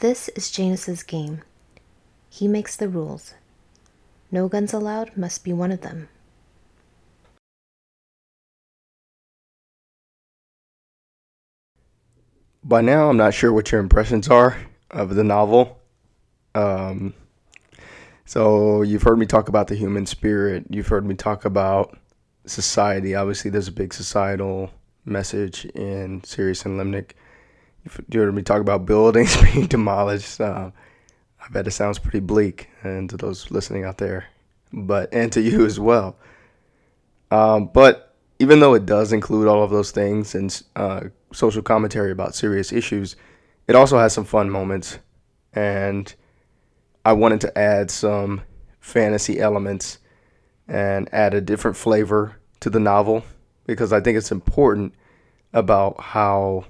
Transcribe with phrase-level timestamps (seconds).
[0.00, 1.42] This is Janus's game.
[2.30, 3.34] He makes the rules.
[4.30, 6.08] No guns allowed must be one of them.
[12.64, 14.56] By now, I'm not sure what your impressions are
[14.90, 15.78] of the novel.
[16.54, 17.12] Um,
[18.24, 20.64] so, you've heard me talk about the human spirit.
[20.70, 21.98] You've heard me talk about
[22.46, 23.14] society.
[23.14, 24.70] Obviously, there's a big societal
[25.04, 27.12] message in Sirius Unlimited.
[27.84, 30.40] You heard me talk about buildings being demolished.
[30.40, 30.70] Uh,
[31.40, 34.26] I bet it sounds pretty bleak, and to those listening out there,
[34.72, 36.16] but and to you as well.
[37.30, 41.02] Um, but even though it does include all of those things and uh,
[41.32, 43.16] social commentary about serious issues,
[43.66, 44.98] it also has some fun moments,
[45.52, 46.14] and
[47.04, 48.42] I wanted to add some
[48.80, 49.98] fantasy elements
[50.68, 53.24] and add a different flavor to the novel
[53.66, 54.94] because I think it's important
[55.52, 56.66] about how,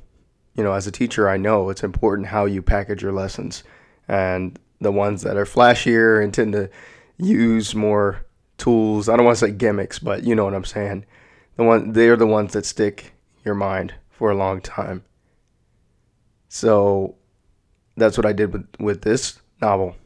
[0.54, 3.62] you know, as a teacher, I know it's important how you package your lessons.
[4.08, 6.70] And the ones that are flashier and tend to
[7.18, 8.26] use more
[8.58, 11.04] tools, I don't want to say gimmicks, but you know what I'm saying.
[11.56, 13.12] The one they're the ones that stick
[13.44, 15.04] your mind for a long time.
[16.48, 17.16] So
[17.96, 19.96] that's what I did with, with this novel.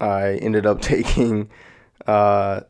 [0.00, 1.48] I ended up taking
[2.06, 2.60] uh,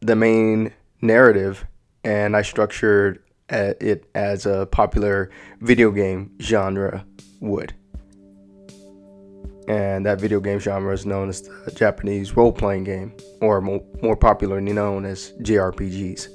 [0.00, 1.66] the main narrative
[2.02, 7.04] and I structured it as a popular video game genre
[7.40, 7.74] would.
[9.66, 14.16] And that video game genre is known as the Japanese role playing game, or more,
[14.16, 16.28] popularly known as JRPGs.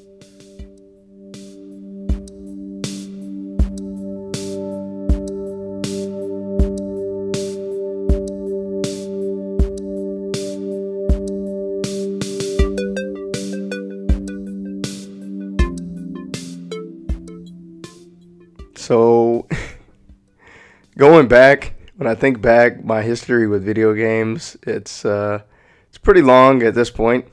[21.29, 25.41] Back, when I think back, my history with video games, it's uh,
[25.87, 27.25] it's pretty long at this point.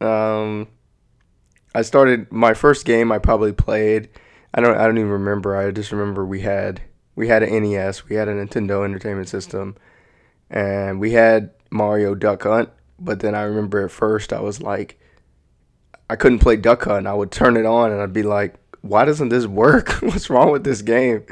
[0.00, 0.68] Um,
[1.74, 4.08] I started my first game I probably played.
[4.54, 5.56] I don't I don't even remember.
[5.56, 6.82] I just remember we had
[7.14, 9.76] we had an NES, we had a Nintendo Entertainment System,
[10.50, 12.70] and we had Mario Duck Hunt.
[12.98, 15.00] But then I remember at first I was like,
[16.08, 17.06] I couldn't play Duck Hunt.
[17.06, 19.90] I would turn it on and I'd be like, why doesn't this work?
[20.02, 21.24] What's wrong with this game?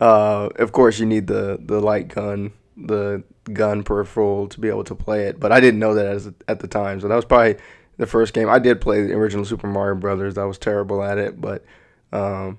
[0.00, 3.22] Uh, of course, you need the the light gun, the
[3.52, 5.38] gun peripheral to be able to play it.
[5.38, 7.56] But I didn't know that as at the time, so that was probably
[7.98, 9.02] the first game I did play.
[9.02, 10.38] The original Super Mario Brothers.
[10.38, 11.64] I was terrible at it, but
[12.12, 12.58] um,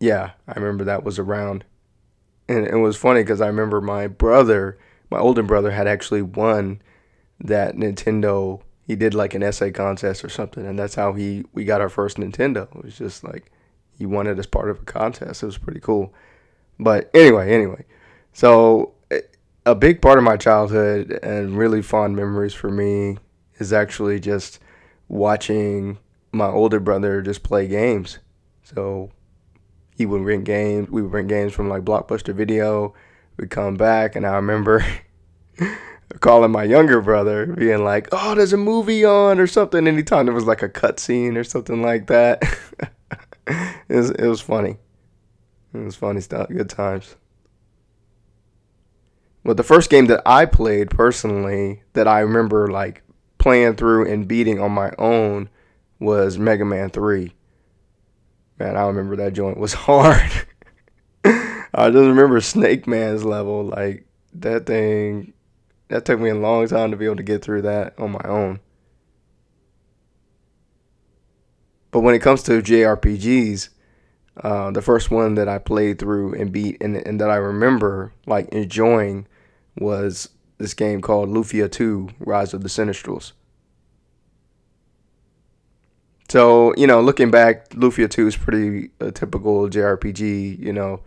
[0.00, 1.64] yeah, I remember that was around,
[2.48, 4.78] and it was funny because I remember my brother,
[5.10, 6.82] my older brother, had actually won
[7.40, 8.60] that Nintendo.
[8.86, 11.88] He did like an essay contest or something, and that's how he we got our
[11.88, 12.68] first Nintendo.
[12.76, 13.50] It was just like
[13.98, 15.42] he won it as part of a contest.
[15.42, 16.12] It was pretty cool.
[16.78, 17.84] But anyway, anyway,
[18.32, 19.20] so eh,
[19.64, 23.18] a big part of my childhood and really fond memories for me
[23.58, 24.58] is actually just
[25.08, 25.98] watching
[26.32, 28.18] my older brother just play games.
[28.62, 29.10] So
[29.96, 30.90] he would rent games.
[30.90, 32.94] We would rent games from like Blockbuster Video.
[33.36, 34.84] We'd come back, and I remember
[36.20, 40.34] calling my younger brother, being like, "Oh, there's a movie on or something." Anytime there
[40.34, 42.42] was like a cutscene or something like that.
[43.46, 44.78] it was it was funny.
[45.74, 46.48] It was funny stuff.
[46.48, 47.16] Good times.
[49.44, 53.02] Well, the first game that I played personally that I remember like
[53.38, 55.48] playing through and beating on my own
[56.00, 57.32] was Mega Man 3.
[58.58, 60.32] Man, I remember that joint was hard.
[61.24, 63.64] I just remember Snake Man's level.
[63.64, 65.32] Like, that thing,
[65.88, 68.24] that took me a long time to be able to get through that on my
[68.24, 68.60] own.
[71.90, 73.68] But when it comes to JRPGs,
[74.42, 78.12] uh, the first one that I played through and beat and, and that I remember
[78.26, 79.26] like enjoying
[79.78, 83.32] was this game called Lufia 2 Rise of the Sinistrals.
[86.28, 91.00] So, you know, looking back, Lufia 2 is pretty a typical JRPG, you know,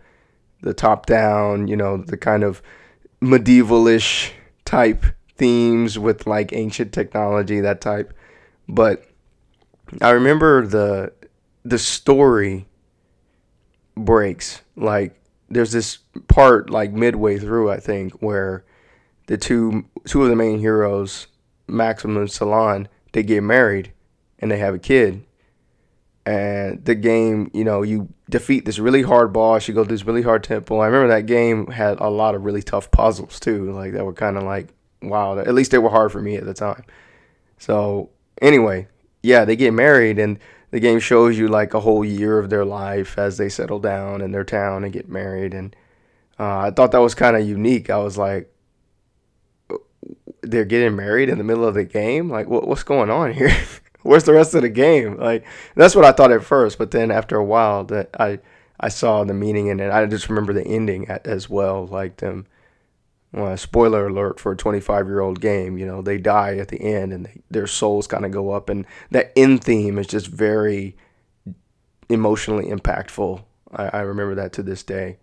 [0.62, 2.62] the top down, you know, the kind of
[3.20, 4.30] medievalish
[4.64, 5.04] type
[5.36, 8.14] themes with like ancient technology, that type.
[8.68, 9.04] But
[10.00, 11.12] I remember the
[11.64, 12.66] the story
[13.96, 14.62] breaks.
[14.76, 15.98] Like there's this
[16.28, 18.64] part like midway through, I think, where
[19.26, 21.26] the two two of the main heroes,
[21.66, 23.92] Maxim and Selan, they get married
[24.38, 25.24] and they have a kid.
[26.26, 29.66] And the game, you know, you defeat this really hard boss.
[29.66, 30.80] You go to this really hard temple.
[30.80, 33.72] I remember that game had a lot of really tough puzzles too.
[33.72, 34.68] Like that were kind of like
[35.02, 35.38] wow.
[35.38, 36.84] At least they were hard for me at the time.
[37.58, 38.10] So
[38.40, 38.88] anyway,
[39.22, 40.38] yeah, they get married and
[40.70, 44.20] the game shows you like a whole year of their life as they settle down
[44.20, 45.74] in their town and get married and
[46.40, 47.90] uh, I thought that was kind of unique.
[47.90, 48.50] I was like,
[50.42, 52.30] they're getting married in the middle of the game.
[52.30, 53.54] Like, what, what's going on here?
[54.02, 55.18] Where's the rest of the game?
[55.18, 55.44] Like,
[55.74, 56.78] that's what I thought at first.
[56.78, 58.38] But then after a while, that I
[58.82, 59.92] I saw the meaning in it.
[59.92, 61.86] I just remember the ending as well.
[61.86, 62.46] Like them.
[63.32, 65.78] Well, spoiler alert for a 25 year old game.
[65.78, 68.68] You know, they die at the end, and they, their souls kind of go up,
[68.68, 70.96] and that end theme is just very
[72.08, 73.44] emotionally impactful.
[73.72, 75.18] I, I remember that to this day.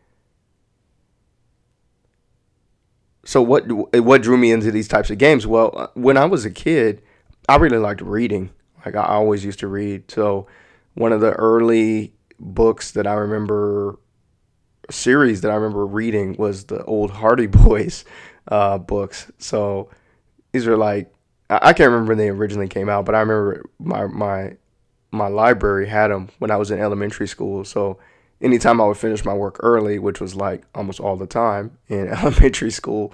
[3.25, 5.45] So what what drew me into these types of games?
[5.45, 7.01] Well, uh, when I was a kid,
[7.50, 8.51] I really liked reading.
[8.86, 10.10] Like I always used to read.
[10.10, 10.48] So
[10.94, 14.00] one of the early books that I remember
[14.89, 18.06] series that I remember reading was the old Hardy Boys
[18.48, 19.31] uh, books.
[19.38, 19.89] So
[20.51, 21.13] these are like
[21.50, 24.57] I can't remember when they originally came out, but I remember my my
[25.12, 27.63] my library had them when I was in elementary school.
[27.63, 28.00] So
[28.42, 32.07] anytime I would finish my work early, which was like almost all the time in
[32.10, 33.13] elementary school,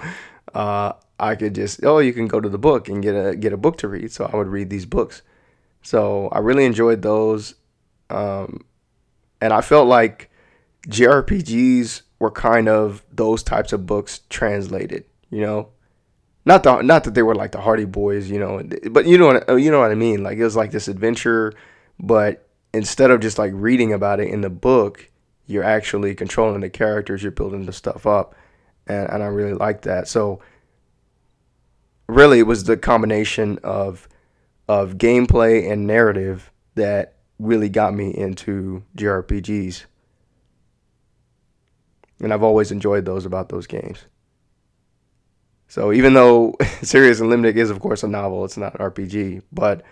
[0.53, 3.53] uh, I could just oh you can go to the book and get a get
[3.53, 4.11] a book to read.
[4.11, 5.21] So I would read these books.
[5.83, 7.55] So I really enjoyed those,
[8.09, 8.65] um,
[9.41, 10.31] and I felt like
[10.87, 15.05] JRPGs were kind of those types of books translated.
[15.29, 15.69] You know,
[16.45, 19.27] not the not that they were like the Hardy Boys, you know, but you know
[19.27, 20.23] what you know what I mean.
[20.23, 21.53] Like it was like this adventure,
[21.99, 25.09] but instead of just like reading about it in the book,
[25.47, 28.35] you're actually controlling the characters, you're building the stuff up,
[28.87, 30.07] and and I really like that.
[30.07, 30.41] So
[32.07, 34.07] really, it was the combination of
[34.67, 39.85] of gameplay and narrative that really got me into JRPGs.
[42.21, 44.05] And I've always enjoyed those about those games.
[45.67, 49.83] So even though Sirius Unlimited is of course a novel, it's not an RPG, but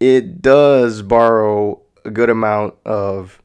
[0.00, 3.42] it does borrow a good amount of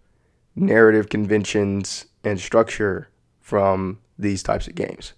[0.55, 3.09] narrative conventions and structure
[3.39, 5.13] from these types of games.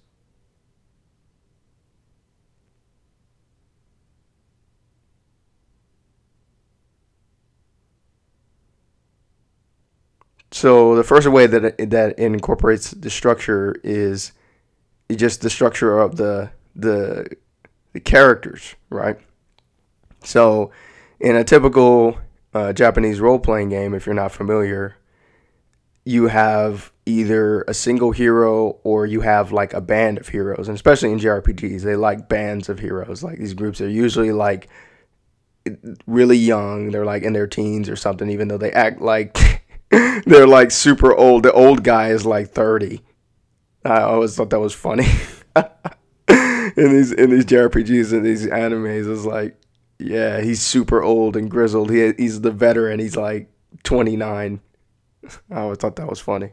[10.54, 14.30] So the first way that it, that it incorporates the structure is
[15.10, 17.26] just the structure of the the
[17.92, 19.18] the characters, right?
[20.22, 20.70] So
[21.18, 22.18] in a typical
[22.54, 24.96] uh, Japanese role playing game, if you're not familiar,
[26.04, 30.68] you have either a single hero or you have like a band of heroes.
[30.68, 33.24] And especially in JRPGs, they like bands of heroes.
[33.24, 34.68] Like these groups are usually like
[36.06, 36.92] really young.
[36.92, 39.63] They're like in their teens or something, even though they act like
[40.26, 41.42] they're like super old.
[41.42, 43.00] The old guy is like 30.
[43.84, 45.06] I always thought that was funny.
[46.28, 49.56] in these in these JRPGs and these animes, it's like,
[49.98, 51.90] yeah, he's super old and grizzled.
[51.90, 52.98] He he's the veteran.
[53.00, 53.50] He's like
[53.82, 54.60] 29
[55.50, 56.50] I always thought that was funny.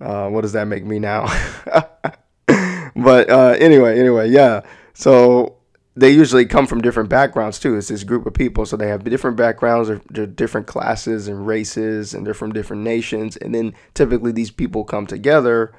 [0.00, 1.26] Uh, what does that make me now?
[2.96, 4.62] but uh, anyway, anyway, yeah.
[4.94, 5.56] So
[5.96, 7.76] they usually come from different backgrounds too.
[7.76, 12.14] It's this group of people, so they have different backgrounds, they're, different classes and races,
[12.14, 13.36] and they're from different nations.
[13.36, 15.72] And then typically these people come together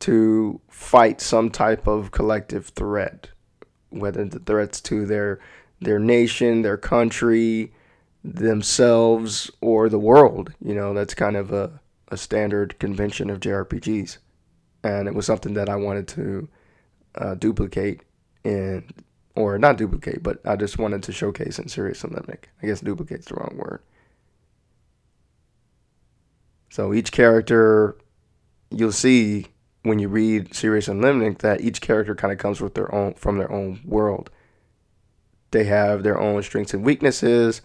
[0.00, 3.30] to fight some type of collective threat,
[3.90, 5.40] whether the threats to their
[5.80, 7.72] their nation, their country,
[8.22, 10.52] themselves or the world.
[10.64, 14.18] You know, that's kind of a, a standard convention of JRPGs.
[14.82, 16.48] And it was something that I wanted to
[17.14, 18.02] uh, duplicate
[18.44, 18.90] in,
[19.36, 22.48] or not duplicate, but I just wanted to showcase in Sirius Unlimited.
[22.62, 23.82] I guess duplicate's the wrong word.
[26.70, 27.96] So each character,
[28.70, 29.46] you'll see
[29.82, 33.38] when you read Sirius Unlimited that each character kind of comes with their own from
[33.38, 34.30] their own world.
[35.50, 37.60] They have their own strengths and weaknesses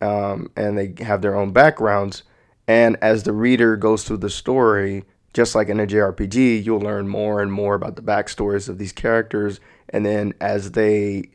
[0.00, 2.22] um, and they have their own backgrounds.
[2.68, 7.08] And as the reader goes through the story, just like in a JRPG, you'll learn
[7.08, 9.60] more and more about the backstories of these characters.
[9.90, 11.30] And then as they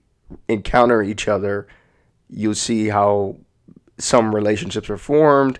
[0.48, 1.68] encounter each other,
[2.30, 3.38] you'll see how
[3.98, 5.60] some relationships are formed,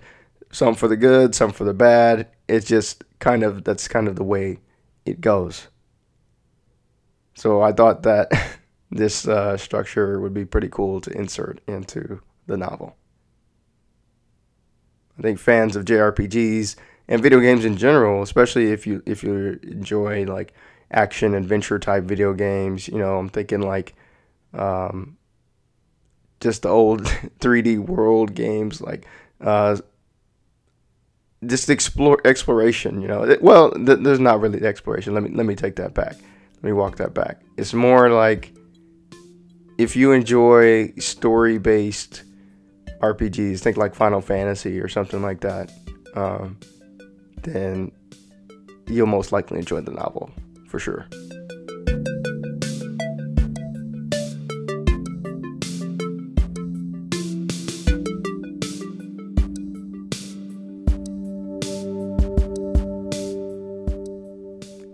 [0.50, 2.28] some for the good, some for the bad.
[2.48, 4.58] It's just kind of that's kind of the way
[5.04, 5.68] it goes.
[7.34, 8.30] So I thought that
[8.90, 12.96] this uh, structure would be pretty cool to insert into the novel.
[15.18, 16.76] I think fans of JRPGs
[17.08, 20.54] and video games in general, especially if you if you enjoy like
[20.92, 23.94] action adventure type video games, you know, I'm thinking like
[24.54, 25.16] um,
[26.40, 27.04] just the old
[27.40, 29.06] 3D world games like
[29.40, 29.76] uh,
[31.46, 33.36] just explore exploration, you know.
[33.40, 35.14] Well, th- there's not really exploration.
[35.14, 36.14] Let me let me take that back.
[36.56, 37.42] Let me walk that back.
[37.56, 38.52] It's more like
[39.78, 42.22] if you enjoy story based
[43.00, 45.72] RPGs, think like Final Fantasy or something like that,
[46.14, 46.58] um,
[47.42, 47.90] then
[48.86, 50.30] you'll most likely enjoy the novel
[50.72, 51.06] for sure.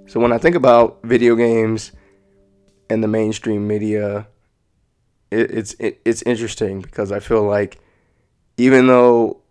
[0.08, 1.92] So when I think about video games
[2.90, 4.26] and the mainstream media,
[5.30, 7.78] it, it's it, it's interesting because I feel like
[8.56, 9.42] even though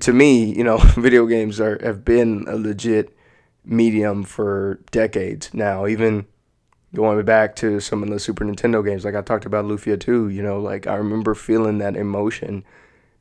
[0.00, 3.17] to me, you know, video games are have been a legit
[3.68, 5.86] medium for decades now.
[5.86, 6.26] Even
[6.94, 10.28] going back to some of the Super Nintendo games, like I talked about Lufia 2,
[10.28, 12.64] you know, like I remember feeling that emotion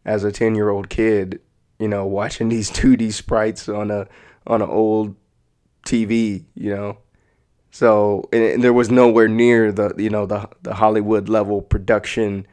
[0.06, 1.42] as a 10 year old kid,
[1.80, 4.08] you know, watching these 2D sprites on a
[4.48, 5.16] on an old
[5.86, 6.98] TV, you know.
[7.72, 12.48] So and, and there was nowhere near the you know the the Hollywood level production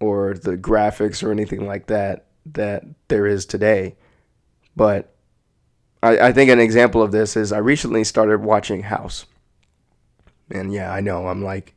[0.00, 3.96] or the graphics or anything like that that there is today.
[4.76, 5.12] But
[6.02, 9.26] I, I think an example of this is I recently started watching House.
[10.50, 11.74] And yeah, I know I'm like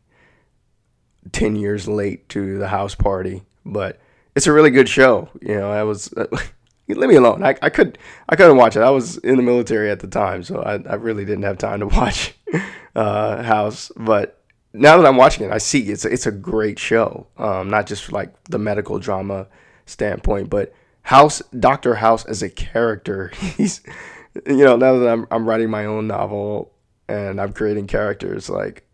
[1.31, 3.99] 10 years late to the house party, but
[4.35, 5.29] it's a really good show.
[5.41, 6.27] You know, I was uh,
[6.87, 7.43] leave me alone.
[7.43, 7.97] I, I could
[8.29, 8.81] I couldn't watch it.
[8.81, 11.79] I was in the military at the time, so I, I really didn't have time
[11.81, 12.33] to watch
[12.95, 13.91] uh, House.
[13.97, 14.41] But
[14.73, 17.27] now that I'm watching it, I see it's a, it's a great show.
[17.37, 19.47] Um, not just like the medical drama
[19.85, 20.73] standpoint, but
[21.03, 23.31] House Doctor House as a character.
[23.57, 23.81] He's
[24.45, 26.73] you know now that I'm I'm writing my own novel
[27.07, 28.85] and I'm creating characters like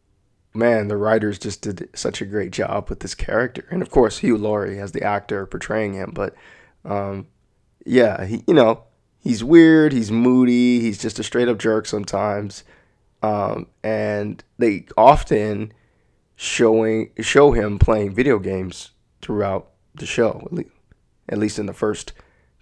[0.58, 4.18] man, the writers just did such a great job with this character, and of course
[4.20, 6.12] Hugh Laurie as the actor portraying him.
[6.14, 6.34] But
[6.84, 7.28] um,
[7.86, 8.84] yeah, he you know
[9.20, 12.64] he's weird, he's moody, he's just a straight up jerk sometimes,
[13.22, 15.74] um, and they often
[16.36, 20.48] showing show him playing video games throughout the show,
[21.30, 22.14] at least in the first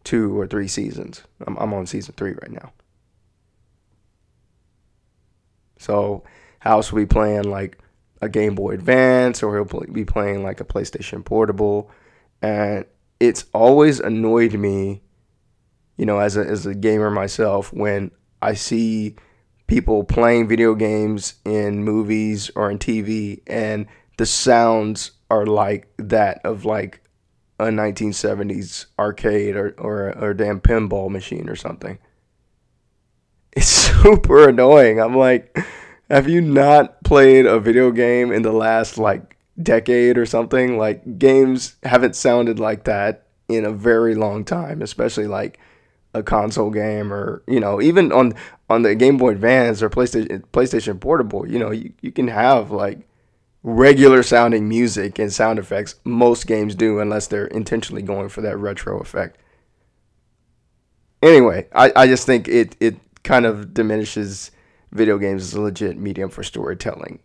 [0.03, 1.24] two or three seasons.
[1.45, 2.72] I'm, I'm on season three right now.
[5.77, 6.24] So
[6.60, 7.79] House will be playing like
[8.22, 11.91] a Game Boy Advance, or he'll be playing like a PlayStation Portable,
[12.41, 12.86] and
[13.19, 15.01] it's always annoyed me,
[15.98, 19.15] you know, as a as a gamer myself, when I see
[19.67, 23.86] people playing video games in movies or in TV, and
[24.17, 27.01] the sounds are like that of like
[27.59, 31.97] a 1970s arcade or, or, or a damn pinball machine or something.
[33.53, 35.00] It's super annoying.
[35.00, 35.57] I'm like,
[36.09, 40.77] have you not played a video game in the last like decade or something?
[40.77, 45.59] Like, games haven't sounded like that in a very long time, especially like
[46.13, 48.33] a console game or you know even on
[48.69, 52.71] on the Game Boy Advance or PlayStation PlayStation Portable, you know you, you can have
[52.71, 53.07] like
[53.67, 55.95] regular sounding music and sound effects.
[56.03, 59.39] Most games do, unless they're intentionally going for that retro effect.
[61.24, 64.51] Anyway, I, I just think it, it kind of diminishes
[64.91, 67.19] video games as a legit medium for storytelling.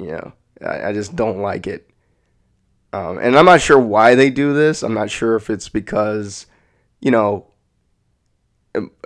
[0.00, 1.88] You know, I, I just don't like it.
[2.92, 4.82] Um, and I'm not sure why they do this.
[4.82, 6.46] I'm not sure if it's because,
[7.00, 7.46] you know,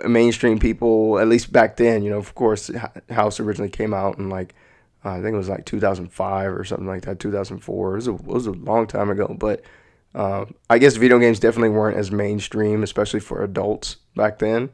[0.03, 2.71] mainstream people, at least back then, you know, of course,
[3.11, 4.55] House originally came out in like
[5.05, 7.91] I think it was like 2005 or something like that, 2004.
[7.91, 9.61] It was a, it was a long time ago, but
[10.15, 14.71] uh, I guess video games definitely weren't as mainstream, especially for adults back then.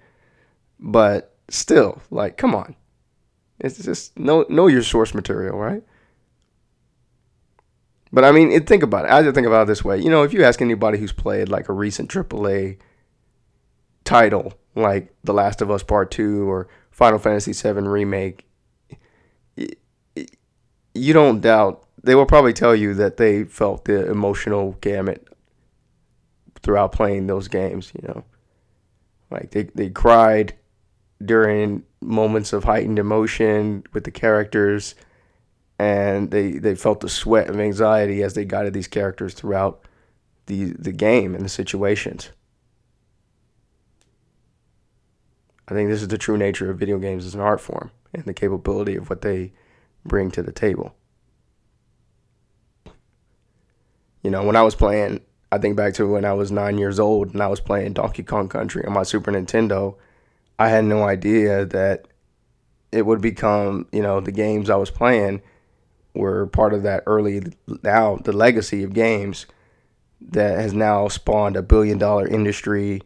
[0.79, 2.75] But still, like, come on,
[3.59, 5.83] it's just know know your source material, right?
[8.13, 9.11] But I mean, it, think about it.
[9.11, 9.99] I just think about it this way.
[9.99, 12.77] You know, if you ask anybody who's played like a recent AAA
[14.03, 18.45] title, like The Last of Us Part Two or Final Fantasy VII Remake,
[21.01, 25.27] you don't doubt they will probably tell you that they felt the emotional gamut
[26.61, 28.23] throughout playing those games, you know.
[29.31, 30.53] Like they, they cried
[31.23, 34.93] during moments of heightened emotion with the characters
[35.79, 39.87] and they, they felt the sweat of anxiety as they guided these characters throughout
[40.45, 42.29] the the game and the situations.
[45.67, 48.25] I think this is the true nature of video games as an art form and
[48.25, 49.53] the capability of what they
[50.05, 50.95] bring to the table.
[54.23, 56.99] You know, when I was playing, I think back to when I was nine years
[56.99, 59.95] old and I was playing Donkey Kong Country on my Super Nintendo,
[60.59, 62.07] I had no idea that
[62.91, 65.41] it would become, you know, the games I was playing
[66.13, 67.41] were part of that early,
[67.83, 69.45] now the legacy of games
[70.19, 73.01] that has now spawned a billion dollar industry,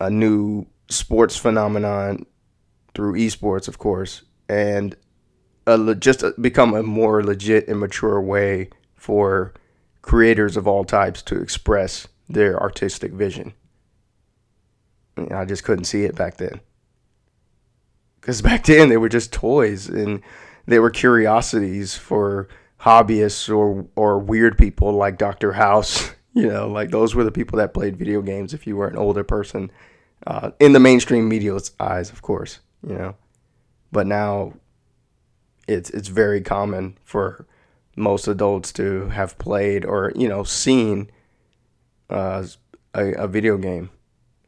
[0.00, 2.24] a new sports phenomenon
[2.94, 4.96] through esports, of course, and
[5.66, 9.52] a, just become a more legit and mature way for
[10.02, 13.52] creators of all types to express their artistic vision.
[15.30, 16.60] I just couldn't see it back then.
[18.20, 20.22] Because back then they were just toys and
[20.66, 22.48] they were curiosities for
[22.80, 25.52] hobbyists or, or weird people like Dr.
[25.52, 26.10] House.
[26.36, 28.98] You know, like those were the people that played video games if you were an
[28.98, 29.70] older person.
[30.26, 33.16] Uh, in the mainstream media's eyes, of course, you know.
[33.90, 34.52] but now
[35.66, 37.46] it's it's very common for
[37.96, 41.10] most adults to have played or you know seen
[42.10, 42.46] uh,
[42.94, 43.90] a, a video game,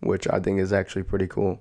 [0.00, 1.60] which I think is actually pretty cool.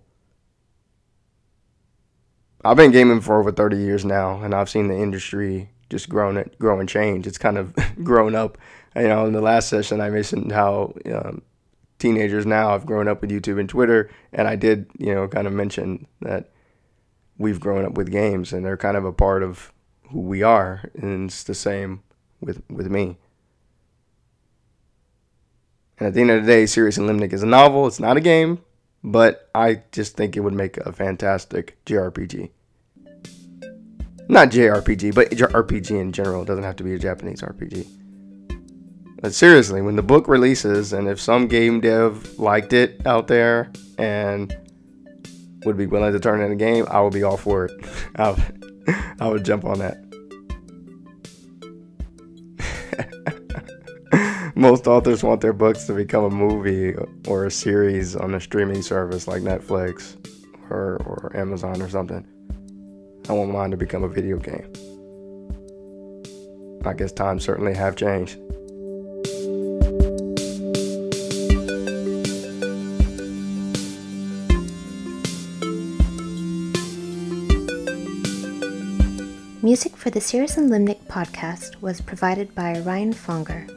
[2.63, 6.37] I've been gaming for over 30 years now, and I've seen the industry just grown
[6.37, 7.27] it, grow and change.
[7.27, 7.73] It's kind of
[8.03, 8.57] grown up.
[8.95, 11.43] You know, in the last session, I mentioned how um,
[11.99, 15.47] teenagers now have grown up with YouTube and Twitter, and I did, you know, kind
[15.47, 16.49] of mention that
[17.37, 19.71] we've grown up with games, and they're kind of a part of
[20.11, 22.03] who we are, and it's the same
[22.41, 23.17] with with me.
[25.97, 27.87] And at the end of the day, Sirius Unlimited is a novel.
[27.87, 28.59] It's not a game,
[29.03, 32.51] but I just think it would make a fantastic JRPG.
[34.29, 36.43] Not JRPG, but RPG in general.
[36.43, 37.87] It doesn't have to be a Japanese RPG.
[39.21, 43.71] But seriously, when the book releases, and if some game dev liked it out there
[43.97, 44.55] and
[45.65, 47.71] would be willing to turn into a game, I would be all for it.
[48.15, 48.35] I
[49.19, 50.03] I would jump on that.
[54.55, 56.95] Most authors want their books to become a movie
[57.27, 60.15] or a series on a streaming service like Netflix
[60.69, 62.25] or, or Amazon or something.
[63.29, 64.71] I want mine to become a video game.
[66.85, 68.39] I guess times certainly have changed.
[79.77, 83.69] Music for the Sirius Unlimited podcast was provided by Ryan Fonger.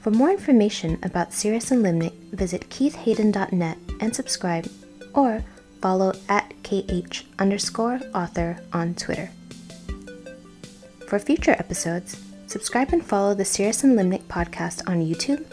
[0.00, 4.70] For more information about Sirius Unlimited, visit keithhayden.net and subscribe
[5.12, 5.44] or
[5.82, 9.28] follow at KH underscore author on Twitter.
[11.06, 15.44] For future episodes, subscribe and follow the Sirius Unlimited podcast on YouTube,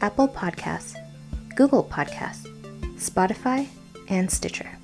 [0.00, 0.96] Apple Podcasts,
[1.54, 2.50] Google Podcasts,
[2.98, 3.68] Spotify,
[4.08, 4.79] and Stitcher.